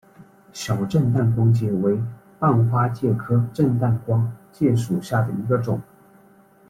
[0.51, 1.95] 小震旦光介为
[2.39, 5.79] 半花介科震旦光介属下的一个种。